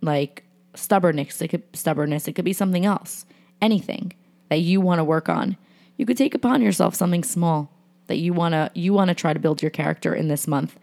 like 0.00 0.44
stubbornness. 0.74 1.42
It 1.42 1.48
could 1.48 1.62
stubbornness. 1.72 2.28
It 2.28 2.32
could 2.34 2.44
be 2.44 2.52
something 2.52 2.86
else. 2.86 3.26
Anything 3.60 4.12
that 4.48 4.60
you 4.60 4.80
want 4.80 4.98
to 5.00 5.04
work 5.04 5.28
on. 5.28 5.56
You 5.96 6.06
could 6.06 6.16
take 6.16 6.34
upon 6.34 6.62
yourself 6.62 6.94
something 6.94 7.24
small 7.24 7.70
that 8.06 8.16
you 8.16 8.32
wanna 8.32 8.70
you 8.74 8.92
wanna 8.92 9.14
try 9.14 9.32
to 9.32 9.40
build 9.40 9.62
your 9.62 9.70
character 9.70 10.14
in 10.14 10.28
this 10.28 10.46
month, 10.48 10.78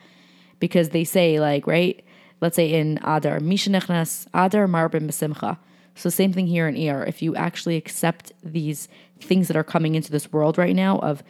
because 0.59 0.89
they 0.89 1.03
say 1.03 1.39
like 1.39 1.67
right. 1.67 2.03
Let's 2.41 2.55
say 2.55 2.71
in 2.71 2.99
Adar, 3.03 3.39
Mishanechnas 3.39 4.27
Adar 4.33 4.65
Marbim 4.65 5.07
Besimcha. 5.07 5.57
So 5.95 6.09
same 6.09 6.31
thing 6.31 6.47
here 6.47 6.69
in 6.69 6.77
ER. 6.77 7.03
If 7.03 7.21
you 7.21 7.35
actually 7.35 7.75
accept 7.75 8.31
these 8.41 8.87
things 9.19 9.49
that 9.49 9.57
are 9.57 9.63
coming 9.65 9.95
into 9.95 10.09
this 10.09 10.31
world 10.31 10.57
right 10.57 10.73
now, 10.73 10.99
of 10.99 11.21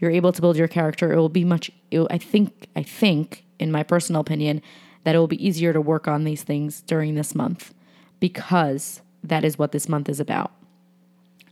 you're 0.00 0.10
able 0.10 0.32
to 0.32 0.40
build 0.40 0.56
your 0.56 0.66
character, 0.66 1.12
it 1.12 1.16
will 1.16 1.28
be 1.28 1.44
much. 1.44 1.70
I 1.92 2.18
think. 2.18 2.66
I 2.74 2.82
think, 2.82 3.44
in 3.60 3.70
my 3.70 3.84
personal 3.84 4.20
opinion, 4.20 4.62
that 5.04 5.14
it 5.14 5.18
will 5.18 5.28
be 5.28 5.46
easier 5.46 5.72
to 5.72 5.80
work 5.80 6.08
on 6.08 6.24
these 6.24 6.42
things 6.42 6.80
during 6.82 7.14
this 7.14 7.34
month 7.34 7.72
because 8.20 9.00
that 9.22 9.44
is 9.44 9.58
what 9.58 9.72
this 9.72 9.88
month 9.88 10.08
is 10.08 10.20
about. 10.20 10.52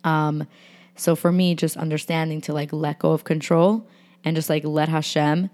Um, 0.04 0.46
so 0.96 1.14
for 1.14 1.30
me, 1.30 1.54
just 1.54 1.76
understanding 1.76 2.40
to 2.42 2.52
like 2.52 2.72
let 2.72 2.98
go 2.98 3.12
of 3.12 3.24
control 3.24 3.86
and 4.24 4.34
just 4.34 4.50
like 4.50 4.64
let 4.64 4.88
Hashem 4.88 5.50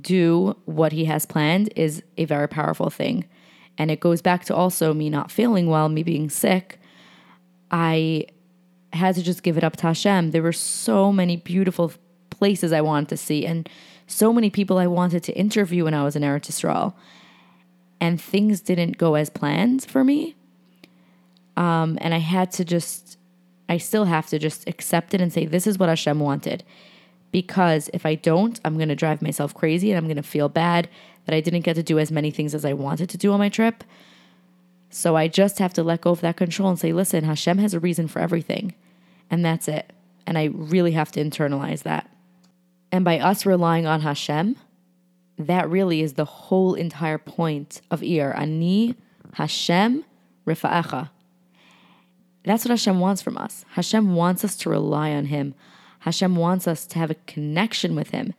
do 0.00 0.56
what 0.64 0.92
he 0.92 1.04
has 1.04 1.26
planned 1.26 1.72
is 1.76 2.02
a 2.16 2.24
very 2.24 2.48
powerful 2.48 2.90
thing. 2.90 3.24
And 3.78 3.90
it 3.90 4.00
goes 4.00 4.22
back 4.22 4.44
to 4.46 4.54
also 4.54 4.94
me 4.94 5.10
not 5.10 5.30
feeling 5.30 5.68
well, 5.68 5.88
me 5.88 6.02
being 6.02 6.30
sick. 6.30 6.80
I 7.70 8.26
had 8.92 9.14
to 9.16 9.22
just 9.22 9.42
give 9.42 9.58
it 9.58 9.64
up 9.64 9.76
to 9.76 9.88
Hashem. 9.88 10.30
There 10.30 10.42
were 10.42 10.52
so 10.52 11.12
many 11.12 11.36
beautiful 11.36 11.92
places 12.30 12.72
I 12.72 12.80
wanted 12.80 13.10
to 13.10 13.16
see 13.16 13.46
and 13.46 13.68
so 14.06 14.32
many 14.32 14.50
people 14.50 14.78
I 14.78 14.86
wanted 14.86 15.22
to 15.24 15.32
interview 15.34 15.84
when 15.84 15.94
I 15.94 16.04
was 16.04 16.16
in 16.16 16.22
Eretz 16.22 16.48
Yisrael. 16.50 16.94
And 18.00 18.20
things 18.20 18.60
didn't 18.60 18.98
go 18.98 19.14
as 19.14 19.30
planned 19.30 19.84
for 19.84 20.04
me. 20.04 20.36
Um, 21.56 21.98
and 22.00 22.12
I 22.12 22.18
had 22.18 22.52
to 22.52 22.64
just, 22.64 23.18
I 23.68 23.78
still 23.78 24.04
have 24.04 24.26
to 24.28 24.38
just 24.38 24.68
accept 24.68 25.14
it 25.14 25.20
and 25.20 25.32
say, 25.32 25.46
this 25.46 25.66
is 25.66 25.78
what 25.78 25.88
Hashem 25.88 26.20
wanted. 26.20 26.64
Because 27.32 27.90
if 27.92 28.06
I 28.06 28.14
don't, 28.14 28.60
I'm 28.64 28.76
going 28.76 28.88
to 28.88 28.96
drive 28.96 29.20
myself 29.20 29.54
crazy 29.54 29.90
and 29.90 29.98
I'm 29.98 30.06
going 30.06 30.16
to 30.16 30.22
feel 30.22 30.48
bad 30.48 30.88
that 31.24 31.34
I 31.34 31.40
didn't 31.40 31.62
get 31.62 31.74
to 31.74 31.82
do 31.82 31.98
as 31.98 32.12
many 32.12 32.30
things 32.30 32.54
as 32.54 32.64
I 32.64 32.72
wanted 32.72 33.10
to 33.10 33.18
do 33.18 33.32
on 33.32 33.38
my 33.38 33.48
trip. 33.48 33.82
So 34.90 35.16
I 35.16 35.28
just 35.28 35.58
have 35.58 35.74
to 35.74 35.82
let 35.82 36.00
go 36.00 36.12
of 36.12 36.20
that 36.20 36.36
control 36.36 36.70
and 36.70 36.78
say, 36.78 36.92
listen, 36.92 37.24
Hashem 37.24 37.58
has 37.58 37.74
a 37.74 37.80
reason 37.80 38.08
for 38.08 38.20
everything. 38.20 38.74
And 39.28 39.44
that's 39.44 39.66
it. 39.68 39.92
And 40.26 40.38
I 40.38 40.44
really 40.44 40.92
have 40.92 41.10
to 41.12 41.24
internalize 41.24 41.82
that. 41.82 42.08
And 42.92 43.04
by 43.04 43.18
us 43.18 43.44
relying 43.44 43.86
on 43.86 44.00
Hashem, 44.02 44.56
that 45.38 45.68
really 45.68 46.00
is 46.00 46.14
the 46.14 46.24
whole 46.24 46.74
entire 46.74 47.18
point 47.18 47.82
of 47.90 48.00
Iyar. 48.00 48.38
Ani 48.38 48.94
Hashem 49.34 50.04
rifa'echa. 50.46 51.10
That's 52.46 52.64
what 52.64 52.70
Hashem 52.70 53.00
wants 53.00 53.22
from 53.22 53.36
us. 53.36 53.64
Hashem 53.70 54.14
wants 54.14 54.44
us 54.44 54.56
to 54.58 54.70
rely 54.70 55.10
on 55.10 55.26
Him. 55.26 55.54
Hashem 56.00 56.36
wants 56.36 56.68
us 56.68 56.86
to 56.86 56.98
have 57.00 57.10
a 57.10 57.16
connection 57.26 57.96
with 57.96 58.10
Him. 58.10 58.34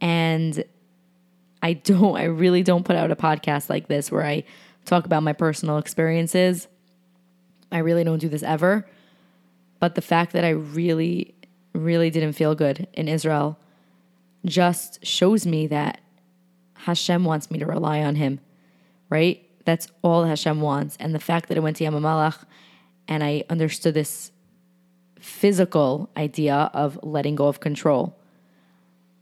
And 0.00 0.64
I 1.62 1.74
don't, 1.74 2.16
I 2.16 2.24
really 2.24 2.64
don't 2.64 2.84
put 2.84 2.96
out 2.96 3.12
a 3.12 3.16
podcast 3.16 3.70
like 3.70 3.86
this 3.86 4.10
where 4.10 4.26
I 4.26 4.42
talk 4.84 5.06
about 5.06 5.22
my 5.22 5.32
personal 5.32 5.78
experiences. 5.78 6.66
I 7.70 7.78
really 7.78 8.02
don't 8.02 8.18
do 8.18 8.28
this 8.28 8.42
ever. 8.42 8.84
But 9.78 9.94
the 9.94 10.02
fact 10.02 10.32
that 10.32 10.44
I 10.44 10.50
really, 10.50 11.32
really 11.72 12.10
didn't 12.10 12.32
feel 12.32 12.56
good 12.56 12.88
in 12.94 13.06
Israel 13.06 13.58
just 14.44 15.06
shows 15.06 15.46
me 15.46 15.68
that 15.68 16.00
Hashem 16.74 17.24
wants 17.24 17.48
me 17.48 17.60
to 17.60 17.66
rely 17.66 18.00
on 18.00 18.16
Him, 18.16 18.40
right? 19.08 19.46
That's 19.64 19.86
all 20.02 20.24
Hashem 20.24 20.60
wants. 20.60 20.96
And 20.98 21.14
the 21.14 21.20
fact 21.20 21.48
that 21.48 21.56
I 21.56 21.60
went 21.60 21.76
to 21.76 21.84
Yamamalach 21.84 22.44
and 23.10 23.24
I 23.24 23.42
understood 23.50 23.92
this 23.92 24.30
physical 25.18 26.08
idea 26.16 26.70
of 26.72 26.98
letting 27.02 27.34
go 27.34 27.48
of 27.48 27.58
control, 27.58 28.16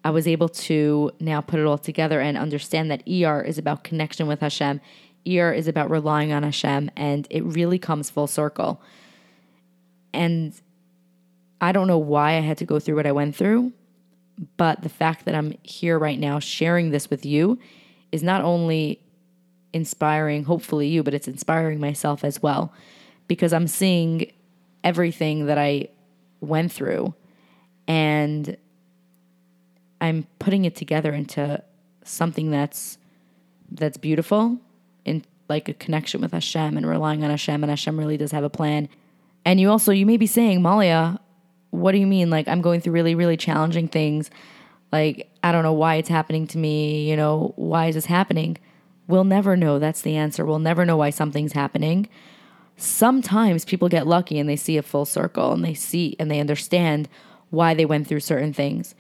I 0.05 0.11
was 0.11 0.29
able 0.29 0.51
to 0.51 1.11
now 1.19 1.41
put 1.41 1.59
it 1.59 1.67
all 1.67 1.79
together 1.79 2.21
and 2.21 2.37
understand 2.37 2.91
that 2.91 3.03
ER 3.09 3.43
is 3.43 3.57
about 3.59 3.83
connection 3.83 4.27
with 4.29 4.41
Hashem. 4.41 4.81
ER 5.27 5.53
is 5.53 5.67
about 5.67 5.91
relying 5.91 6.33
on 6.33 6.43
Hashem, 6.43 6.91
and 6.97 7.27
it 7.31 7.43
really 7.45 7.79
comes 7.79 8.11
full 8.11 8.27
circle. 8.27 8.81
And 10.13 10.55
I 11.61 11.73
don't 11.73 11.89
know 11.89 11.99
why 11.99 12.37
I 12.37 12.41
had 12.41 12.59
to 12.59 12.65
go 12.65 12.79
through 12.79 12.97
what 12.97 13.07
I 13.07 13.13
went 13.13 13.35
through, 13.35 13.73
but 14.57 14.83
the 14.83 14.89
fact 14.89 15.25
that 15.25 15.35
I'm 15.35 15.55
here 15.63 15.99
right 15.99 16.19
now 16.19 16.39
sharing 16.39 16.91
this 16.91 17.11
with 17.11 17.27
you 17.27 17.59
is 18.13 18.23
not 18.23 18.43
only 18.43 19.01
inspiring, 19.73 20.45
hopefully, 20.45 20.89
you, 20.89 21.03
but 21.03 21.15
it's 21.15 21.29
inspiring 21.29 21.81
myself 21.81 22.23
as 22.23 22.43
well 22.43 22.73
because 23.29 23.53
I'm 23.53 23.69
seeing 23.69 24.33
everything 24.83 25.47
that 25.47 25.59
I 25.59 25.89
went 26.41 26.73
through 26.73 27.15
and 27.87 28.57
I'm 30.01 30.27
putting 30.39 30.65
it 30.65 30.77
together 30.77 31.13
into 31.13 31.63
something 32.05 32.51
that's 32.51 32.99
that's 33.71 33.99
beautiful 33.99 34.59
in 35.05 35.25
like 35.49 35.69
a 35.69 35.75
connection 35.75 36.21
with 36.21 36.33
Hashem 36.33 36.77
and 36.77 36.87
relying 36.87 37.23
on 37.23 37.31
Hashem 37.31 37.63
and 37.63 37.71
Hashem 37.71 37.99
really 37.99 38.17
does 38.17 38.33
have 38.33 38.45
a 38.45 38.51
plan. 38.51 38.89
And 39.45 39.61
you 39.61 39.71
also 39.71 39.93
you 39.93 40.07
may 40.07 40.17
be 40.17 40.27
saying, 40.27 40.63
Malia, 40.63 41.21
what 41.71 41.93
do 41.93 41.99
you 41.99 42.07
mean? 42.07 42.31
Like, 42.31 42.49
I'm 42.49 42.61
going 42.61 42.81
through 42.81 42.95
really, 42.95 43.15
really 43.15 43.37
challenging 43.37 43.89
things. 43.89 44.31
Like, 44.93 45.31
I 45.43 45.53
don't 45.53 45.63
know 45.63 45.73
why 45.73 45.97
it's 45.97 46.09
happening 46.09 46.47
to 46.49 46.59
me. 46.59 47.09
You 47.09 47.17
know, 47.17 47.53
why 47.57 47.87
is 47.87 47.95
this 47.95 48.07
happening? 48.07 48.59
We'll 49.07 49.25
never 49.25 49.57
know. 49.57 49.79
That's 49.79 50.03
the 50.03 50.17
answer. 50.17 50.45
We'll 50.45 50.59
never 50.59 50.85
know 50.85 50.97
why 50.97 51.11
something's 51.11 51.53
happening. 51.53 52.09
Sometimes 52.79 53.67
people 53.67 53.89
get 53.89 54.07
lucky 54.07 54.39
and 54.39 54.49
they 54.49 54.57
see 54.57 54.79
a 54.79 54.83
full 54.83 55.05
circle 55.05 55.53
and 55.53 55.63
they 55.63 55.75
see 55.75 56.17
and 56.19 56.31
they 56.31 56.41
understand 56.41 57.09
why 57.51 57.75
they 57.75 57.85
went 57.85 58.07
through 58.07 58.21
certain 58.21 58.55
things. 58.55 58.95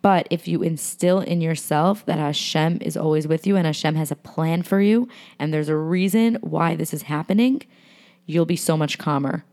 But 0.00 0.26
if 0.30 0.48
you 0.48 0.62
instill 0.62 1.20
in 1.20 1.42
yourself 1.42 2.06
that 2.06 2.18
Hashem 2.18 2.78
is 2.80 2.96
always 2.96 3.28
with 3.28 3.46
you 3.46 3.56
and 3.56 3.66
Hashem 3.66 3.96
has 3.96 4.10
a 4.10 4.16
plan 4.16 4.62
for 4.62 4.80
you 4.80 5.08
and 5.38 5.52
there's 5.52 5.68
a 5.68 5.76
reason 5.76 6.36
why 6.40 6.74
this 6.74 6.94
is 6.94 7.02
happening, 7.02 7.62
you'll 8.24 8.46
be 8.46 8.56
so 8.56 8.78
much 8.78 8.96
calmer 8.96 9.44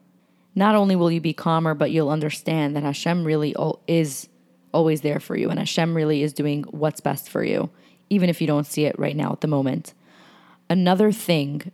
not 0.57 0.73
only 0.73 0.95
will 0.95 1.11
you 1.11 1.21
be 1.21 1.33
calmer, 1.33 1.75
but 1.75 1.91
you'll 1.91 2.09
understand 2.09 2.75
that 2.75 2.81
Hashem 2.81 3.23
really 3.23 3.55
is 3.85 4.27
always 4.73 5.01
there 5.01 5.19
for 5.19 5.37
you 5.37 5.51
and 5.51 5.59
Hashem 5.59 5.93
really 5.95 6.23
is 6.23 6.33
doing 6.33 6.63
what's 6.71 6.99
best 6.99 7.29
for 7.29 7.43
you, 7.43 7.69
even 8.09 8.27
if 8.27 8.41
you 8.41 8.47
don't 8.47 8.65
see 8.65 8.85
it 8.85 8.97
right 8.97 9.15
now 9.15 9.31
at 9.31 9.41
the 9.41 9.47
moment. 9.47 9.93
Another 10.67 11.11
thing 11.11 11.71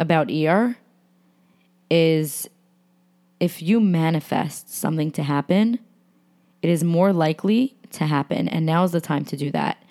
about 0.00 0.28
ER 0.28 0.76
is 1.90 2.48
if 3.40 3.62
you 3.62 3.80
manifest 3.80 4.72
something 4.72 5.10
to 5.12 5.22
happen, 5.22 5.78
it 6.62 6.70
is 6.70 6.82
more 6.82 7.12
likely 7.12 7.76
to 7.92 8.06
happen. 8.06 8.48
And 8.48 8.66
now 8.66 8.84
is 8.84 8.92
the 8.92 9.00
time 9.00 9.24
to 9.26 9.36
do 9.36 9.50
that. 9.52 9.82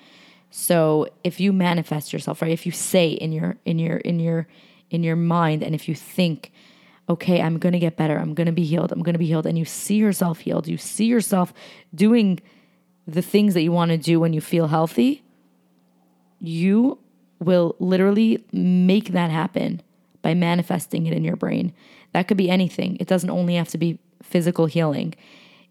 So 0.49 1.07
if 1.23 1.39
you 1.39 1.51
manifest 1.51 2.13
yourself, 2.13 2.41
right? 2.41 2.51
If 2.51 2.65
you 2.65 2.71
say 2.71 3.09
in 3.09 3.31
your 3.31 3.57
in 3.65 3.77
your 3.77 3.97
in 3.97 4.19
your 4.19 4.47
in 4.89 5.03
your 5.03 5.15
mind 5.15 5.63
and 5.63 5.75
if 5.75 5.87
you 5.87 5.95
think 5.95 6.51
okay, 7.07 7.41
I'm 7.41 7.59
to 7.73 7.79
get 7.79 7.97
better. 7.97 8.17
I'm 8.17 8.33
to 8.47 8.51
be 8.51 8.63
healed. 8.63 8.91
I'm 8.91 9.03
to 9.13 9.19
be 9.19 9.27
healed. 9.27 9.45
And 9.45 9.57
you 9.57 9.65
see 9.65 9.95
yourself 9.95 10.39
healed. 10.39 10.67
You 10.67 10.77
see 10.77 11.05
yourself 11.05 11.53
doing 11.93 12.39
the 13.07 13.21
things 13.21 13.53
that 13.53 13.61
you 13.61 13.71
want 13.71 13.91
to 13.91 13.97
do 13.97 14.19
when 14.19 14.33
you 14.33 14.41
feel 14.41 14.67
healthy. 14.67 15.23
You 16.39 16.97
will 17.39 17.75
literally 17.79 18.43
make 18.51 19.09
that 19.09 19.29
happen 19.29 19.81
by 20.25 20.34
manifesting 20.34 21.05
it 21.05 21.13
in 21.13 21.24
your 21.24 21.36
brain. 21.36 21.72
That 22.13 22.27
could 22.27 22.36
be 22.36 22.50
anything. 22.50 22.98
It 23.00 23.08
doesn't 23.08 23.29
only 23.29 23.53
have 23.58 23.67
to 23.67 23.77
be 23.77 24.00
physical 24.24 24.65
healing. 24.65 25.13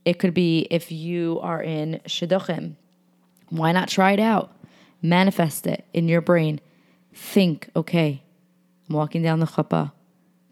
It 0.05 0.21
could 0.21 0.33
be 0.33 0.69
if 0.71 0.93
you 0.93 1.41
are 1.43 1.61
in 1.61 2.01
shidduchim. 2.07 2.77
Why 3.49 3.73
not 3.73 3.89
try 3.89 4.13
it 4.13 4.21
out? 4.21 4.53
Manifest 5.03 5.67
it 5.67 5.85
in 5.93 6.07
your 6.07 6.21
brain. 6.21 6.61
Think, 7.13 7.69
okay, 7.75 8.23
I'm 8.89 8.95
walking 8.95 9.25
down 9.25 9.41
the 9.41 9.47
chuppah. 9.47 9.91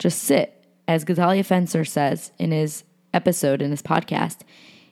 Just 0.01 0.19
sit 0.19 0.67
as 0.89 1.05
Gedalia 1.05 1.47
Fenster 1.47 1.87
says 1.87 2.33
in 2.41 2.51
his 2.51 2.83
episode 3.15 3.63
in 3.63 3.71
his 3.71 3.83
podcast, 3.83 4.39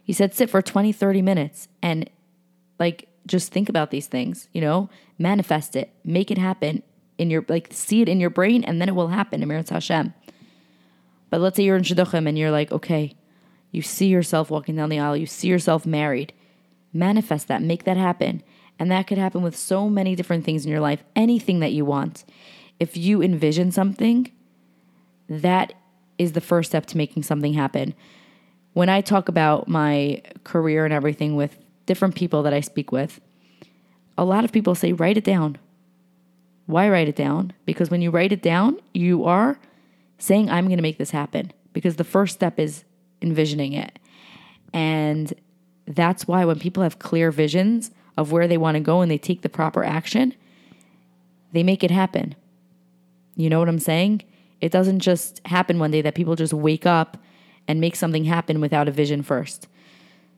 he 0.04 0.12
said 0.12 0.34
sit 0.34 0.48
for 0.48 0.62
20, 0.62 0.92
30 0.92 1.20
minutes 1.20 1.66
and 1.82 2.08
like 2.78 3.08
just 3.26 3.50
think 3.50 3.68
about 3.68 3.90
these 3.90 4.06
things, 4.06 4.48
you 4.52 4.60
know, 4.60 4.88
manifest 5.18 5.74
it, 5.74 5.90
make 6.04 6.30
it 6.30 6.38
happen 6.38 6.84
in 7.20 7.30
your, 7.30 7.44
like 7.48 7.68
see 7.70 8.00
it 8.00 8.08
in 8.08 8.18
your 8.18 8.30
brain 8.30 8.64
and 8.64 8.80
then 8.80 8.88
it 8.88 8.94
will 8.94 9.08
happen, 9.08 9.42
Amir 9.42 9.62
Hashem. 9.68 10.14
But 11.28 11.40
let's 11.40 11.56
say 11.56 11.62
you're 11.62 11.76
in 11.76 11.84
Shidduchim 11.84 12.26
and 12.26 12.38
you're 12.38 12.50
like, 12.50 12.72
okay, 12.72 13.14
you 13.70 13.82
see 13.82 14.06
yourself 14.06 14.50
walking 14.50 14.74
down 14.74 14.88
the 14.88 14.98
aisle, 14.98 15.16
you 15.16 15.26
see 15.26 15.48
yourself 15.48 15.86
married. 15.86 16.32
Manifest 16.92 17.46
that, 17.48 17.62
make 17.62 17.84
that 17.84 17.96
happen. 17.96 18.42
And 18.78 18.90
that 18.90 19.06
could 19.06 19.18
happen 19.18 19.42
with 19.42 19.56
so 19.56 19.88
many 19.88 20.16
different 20.16 20.44
things 20.44 20.64
in 20.64 20.70
your 20.70 20.80
life, 20.80 21.04
anything 21.14 21.60
that 21.60 21.72
you 21.72 21.84
want. 21.84 22.24
If 22.80 22.96
you 22.96 23.22
envision 23.22 23.70
something, 23.70 24.32
that 25.28 25.74
is 26.18 26.32
the 26.32 26.40
first 26.40 26.70
step 26.70 26.86
to 26.86 26.96
making 26.96 27.22
something 27.22 27.52
happen. 27.52 27.94
When 28.72 28.88
I 28.88 29.02
talk 29.02 29.28
about 29.28 29.68
my 29.68 30.22
career 30.44 30.84
and 30.84 30.94
everything 30.94 31.36
with 31.36 31.58
different 31.86 32.14
people 32.14 32.42
that 32.44 32.54
I 32.54 32.60
speak 32.60 32.90
with, 32.90 33.20
a 34.16 34.24
lot 34.24 34.44
of 34.44 34.52
people 34.52 34.74
say 34.74 34.92
write 34.92 35.18
it 35.18 35.24
down. 35.24 35.58
Why 36.70 36.88
write 36.88 37.08
it 37.08 37.16
down? 37.16 37.52
Because 37.66 37.90
when 37.90 38.02
you 38.02 38.10
write 38.10 38.32
it 38.32 38.42
down, 38.42 38.78
you 38.94 39.24
are 39.24 39.58
saying, 40.18 40.50
I'm 40.50 40.66
going 40.66 40.78
to 40.78 40.82
make 40.82 40.98
this 40.98 41.10
happen. 41.10 41.52
Because 41.72 41.96
the 41.96 42.04
first 42.04 42.34
step 42.34 42.58
is 42.58 42.84
envisioning 43.22 43.72
it. 43.72 43.98
And 44.72 45.32
that's 45.86 46.26
why 46.28 46.44
when 46.44 46.58
people 46.58 46.82
have 46.82 46.98
clear 46.98 47.30
visions 47.30 47.90
of 48.16 48.32
where 48.32 48.46
they 48.46 48.58
want 48.58 48.76
to 48.76 48.80
go 48.80 49.00
and 49.00 49.10
they 49.10 49.18
take 49.18 49.42
the 49.42 49.48
proper 49.48 49.84
action, 49.84 50.34
they 51.52 51.62
make 51.62 51.82
it 51.82 51.90
happen. 51.90 52.34
You 53.34 53.50
know 53.50 53.58
what 53.58 53.68
I'm 53.68 53.78
saying? 53.78 54.22
It 54.60 54.70
doesn't 54.70 55.00
just 55.00 55.40
happen 55.46 55.78
one 55.78 55.90
day 55.90 56.02
that 56.02 56.14
people 56.14 56.36
just 56.36 56.52
wake 56.52 56.86
up 56.86 57.16
and 57.66 57.80
make 57.80 57.96
something 57.96 58.24
happen 58.24 58.60
without 58.60 58.88
a 58.88 58.92
vision 58.92 59.22
first. 59.22 59.66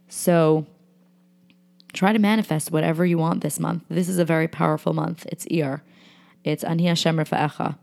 So 0.09 0.67
try 1.93 2.13
to 2.13 2.19
manifest 2.19 2.71
whatever 2.71 3.05
you 3.05 3.19
want 3.19 3.43
this 3.43 3.59
month. 3.59 3.85
This 3.89 4.09
is 4.09 4.19
a 4.19 4.25
very 4.25 4.49
powerful 4.49 4.93
month. 4.93 5.27
It's 5.31 5.47
ER. 5.53 5.83
It's 6.45 6.65
Ani 6.65 6.87
Hashem 6.87 7.17
Rafa'echa. 7.17 7.77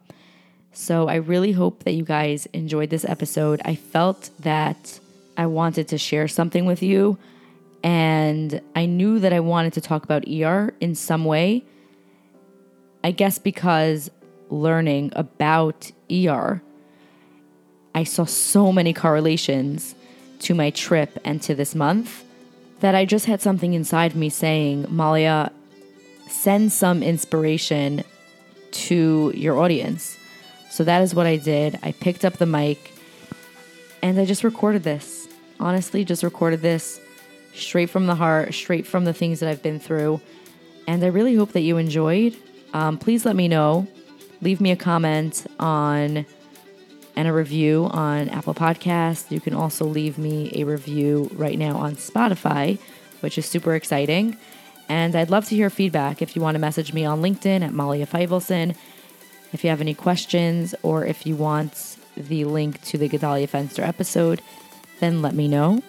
So 0.74 1.08
I 1.08 1.16
really 1.16 1.54
hope 1.54 1.84
that 1.84 1.94
you 1.94 2.04
guys 2.04 2.46
enjoyed 2.48 2.90
this 2.90 3.06
episode. 3.06 3.62
I 3.66 3.76
felt 3.76 4.30
that 4.40 5.00
I 5.38 5.46
wanted 5.46 5.88
to 5.90 5.98
share 5.98 6.28
something 6.28 6.66
with 6.66 6.84
you, 6.84 7.18
and 7.84 8.62
I 8.76 8.86
knew 8.86 9.20
that 9.20 9.32
I 9.32 9.40
wanted 9.40 9.74
to 9.74 9.82
talk 9.82 10.04
about 10.04 10.28
ER 10.28 10.74
in 10.80 10.96
some 10.96 11.26
way. 11.26 11.64
I 13.04 13.12
guess 13.12 13.40
because 13.40 14.12
learning 14.50 15.14
about 15.16 15.92
ER, 16.12 16.62
I 17.96 18.04
saw 18.04 18.26
so 18.26 18.72
many 18.74 18.94
correlations 18.94 19.96
to 20.40 20.54
my 20.54 20.70
trip 20.70 21.18
and 21.24 21.42
to 21.44 21.56
this 21.56 21.74
month 21.76 22.24
that 22.82 22.96
I 22.96 23.06
just 23.06 23.26
had 23.26 23.42
something 23.42 23.74
inside 23.74 24.16
me 24.16 24.30
saying, 24.30 24.86
Malia, 24.90 25.52
send 26.28 26.72
some 26.72 27.02
inspiration 27.02 28.04
to 28.72 29.32
your 29.36 29.58
audience. 29.58 30.18
So 30.70 30.84
that 30.84 31.02
is 31.02 31.16
what 31.16 31.26
I 31.26 31.38
did. 31.38 31.80
I 31.84 31.92
picked 31.94 32.24
up 32.24 32.38
the 32.38 32.46
mic 32.46 32.94
and 34.02 34.20
I 34.20 34.26
just 34.26 34.44
recorded 34.44 34.84
this. 34.84 35.28
Honestly, 35.60 36.06
just 36.06 36.24
recorded 36.24 36.62
this 36.62 37.00
straight 37.54 37.90
from 37.90 38.08
the 38.08 38.16
heart, 38.16 38.54
straight 38.54 38.88
from 38.88 39.06
the 39.06 39.14
things 39.14 39.40
that 39.40 39.50
I've 39.50 39.64
been 39.64 39.80
through. 39.80 40.22
And 40.88 41.04
I 41.04 41.08
really 41.08 41.36
hope 41.36 41.52
that 41.54 41.62
you 41.62 41.78
enjoyed. 41.78 42.36
Um, 42.74 42.98
please 42.98 43.26
let 43.26 43.36
me 43.36 43.48
know. 43.48 43.88
Leave 44.42 44.62
me 44.62 44.72
a 44.72 44.76
comment 44.76 45.46
on 45.60 46.26
and 47.16 47.28
a 47.28 47.34
review 47.34 47.90
on 47.92 48.30
Apple 48.30 48.54
Podcasts. 48.54 49.30
You 49.30 49.42
can 49.42 49.54
also 49.54 49.84
leave 49.84 50.18
me 50.18 50.52
a 50.56 50.64
review 50.64 51.30
right 51.34 51.60
now 51.60 51.76
on 51.76 51.96
Spotify, 51.96 52.80
which 53.20 53.38
is 53.38 53.46
super 53.46 53.76
exciting. 53.76 54.38
And 54.90 55.16
I'd 55.16 55.30
love 55.30 55.46
to 55.46 55.56
hear 55.56 55.70
feedback 55.70 56.22
if 56.22 56.36
you 56.36 56.42
want 56.42 56.56
to 56.56 56.60
message 56.60 56.94
me 56.94 57.06
on 57.06 57.22
LinkedIn 57.22 57.62
at 57.62 57.74
Malia 57.74 58.08
Feivelson. 58.08 58.76
If 59.54 59.64
you 59.64 59.70
have 59.70 59.82
any 59.82 59.94
questions 59.94 60.74
or 60.82 61.06
if 61.06 61.26
you 61.26 61.36
want 61.36 61.98
the 62.18 62.44
link 62.46 62.82
to 62.86 62.98
the 62.98 63.08
Gedalia 63.08 63.48
Fenster 63.48 63.88
episode, 63.88 64.42
then 65.00 65.22
let 65.22 65.36
me 65.36 65.48
know. 65.48 65.84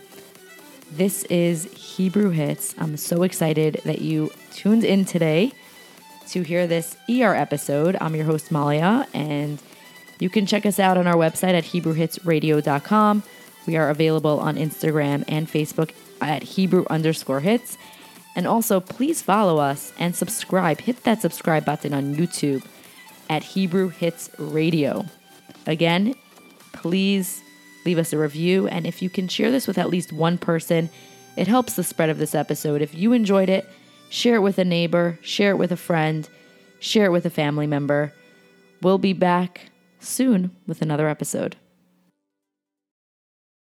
This 0.92 1.24
is 1.24 1.72
Hebrew 1.72 2.30
Hits. 2.30 2.74
I'm 2.78 2.96
so 2.96 3.22
excited 3.22 3.80
that 3.84 4.02
you 4.02 4.30
tuned 4.52 4.84
in 4.84 5.04
today 5.04 5.52
to 6.28 6.42
hear 6.42 6.66
this 6.66 6.96
ER 7.08 7.34
episode. 7.34 7.96
I'm 8.00 8.14
your 8.14 8.24
host, 8.24 8.52
Malia, 8.52 9.06
and 9.14 9.60
you 10.18 10.28
can 10.28 10.46
check 10.46 10.66
us 10.66 10.78
out 10.78 10.98
on 10.98 11.06
our 11.06 11.16
website 11.16 11.54
at 11.54 11.64
HebrewHitsRadio.com. 11.64 13.22
We 13.66 13.76
are 13.76 13.88
available 13.88 14.40
on 14.40 14.56
Instagram 14.56 15.24
and 15.26 15.48
Facebook 15.48 15.92
at 16.20 16.42
Hebrew 16.42 16.84
underscore 16.90 17.40
hits. 17.40 17.78
And 18.36 18.46
also, 18.46 18.80
please 18.80 19.22
follow 19.22 19.58
us 19.58 19.92
and 19.98 20.14
subscribe. 20.14 20.80
Hit 20.80 21.02
that 21.04 21.20
subscribe 21.20 21.64
button 21.64 21.92
on 21.92 22.14
YouTube 22.14 22.64
at 23.28 23.42
Hebrew 23.42 23.88
Hits 23.88 24.30
Radio. 24.38 25.04
Again, 25.66 26.14
please 26.72 27.42
leave 27.84 27.98
us 27.98 28.12
a 28.12 28.18
review. 28.18 28.68
And 28.68 28.86
if 28.86 29.02
you 29.02 29.10
can 29.10 29.28
share 29.28 29.50
this 29.50 29.66
with 29.66 29.78
at 29.78 29.90
least 29.90 30.12
one 30.12 30.38
person, 30.38 30.90
it 31.36 31.48
helps 31.48 31.74
the 31.74 31.84
spread 31.84 32.10
of 32.10 32.18
this 32.18 32.34
episode. 32.34 32.82
If 32.82 32.94
you 32.94 33.12
enjoyed 33.12 33.48
it, 33.48 33.66
share 34.10 34.36
it 34.36 34.40
with 34.40 34.58
a 34.58 34.64
neighbor, 34.64 35.18
share 35.22 35.50
it 35.50 35.58
with 35.58 35.72
a 35.72 35.76
friend, 35.76 36.28
share 36.78 37.06
it 37.06 37.12
with 37.12 37.26
a 37.26 37.30
family 37.30 37.66
member. 37.66 38.12
We'll 38.82 38.98
be 38.98 39.12
back 39.12 39.70
soon 40.00 40.54
with 40.66 40.82
another 40.82 41.08
episode. 41.08 41.56